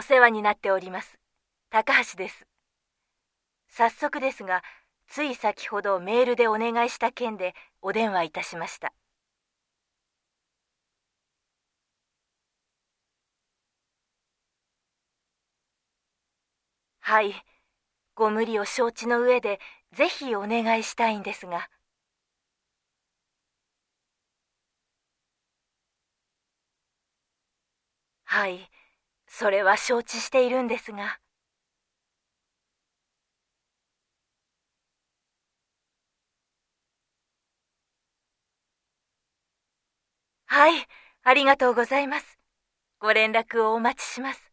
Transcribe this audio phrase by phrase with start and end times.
[0.00, 1.18] お世話になっております。
[1.68, 2.46] 高橋です。
[3.68, 4.62] 早速ですが、
[5.06, 8.94] つい先ほどメールでお願いした件でお電話いたしました。
[17.00, 17.34] はい、
[18.14, 19.60] ご無理を承知の上で
[19.92, 21.68] ぜひお願いしたいんですが。
[28.24, 28.70] はい、
[29.30, 31.20] それは承知しているんですが。
[40.46, 40.86] はい、
[41.22, 42.38] ありがとうございます。
[43.00, 44.49] ご連絡をお待ちします。